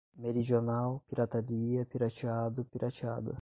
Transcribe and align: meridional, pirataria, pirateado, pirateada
meridional, 0.17 1.03
pirataria, 1.07 1.85
pirateado, 1.85 2.65
pirateada 2.65 3.29